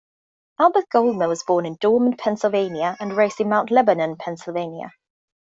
Albert 0.59 0.89
Goldman 0.89 1.29
was 1.29 1.43
born 1.43 1.63
in 1.67 1.75
Dormont, 1.79 2.17
Pennsylvania 2.17 2.97
and 2.99 3.15
raised 3.15 3.39
in 3.39 3.49
Mount 3.49 3.69
Lebanon, 3.69 4.15
Pennsylvania. 4.17 4.91